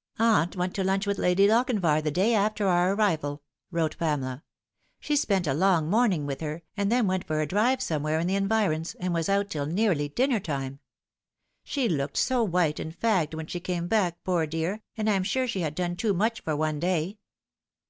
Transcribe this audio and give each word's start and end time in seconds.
"Aunt 0.18 0.56
went 0.56 0.74
to 0.76 0.82
lunch 0.82 1.06
with 1.06 1.18
Lady 1.18 1.46
Lochinvar 1.46 2.02
the 2.02 2.10
day 2.10 2.32
after 2.32 2.66
our 2.66 2.94
arrival," 2.94 3.42
wrote 3.70 3.98
Pamela." 3.98 4.42
She 4.98 5.14
spent 5.14 5.46
a 5.46 5.52
long 5.52 5.90
morning 5.90 6.24
with 6.24 6.40
her, 6.40 6.62
and 6.74 6.90
then 6.90 7.06
went 7.06 7.26
for 7.26 7.42
a 7.42 7.46
drive 7.46 7.82
somewhere 7.82 8.18
in 8.18 8.26
the 8.26 8.34
environs, 8.34 8.94
and 8.98 9.12
was 9.12 9.28
out 9.28 9.50
till 9.50 9.66
nearly 9.66 10.08
dinner 10.08 10.40
tune. 10.40 10.80
She 11.64 11.86
looked 11.86 12.16
so 12.16 12.42
white 12.42 12.80
and 12.80 12.98
fagged 12.98 13.34
when 13.34 13.46
she 13.46 13.60
came 13.60 13.86
back, 13.86 14.16
poor 14.24 14.46
dear, 14.46 14.80
and 14.96 15.10
I 15.10 15.16
am 15.16 15.22
sure 15.22 15.46
she 15.46 15.60
had 15.60 15.74
done 15.74 15.96
too 15.96 16.14
much 16.14 16.40
for 16.40 16.56
one 16.56 16.80
day. 16.80 17.18